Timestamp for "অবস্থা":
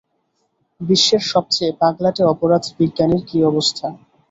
3.43-3.87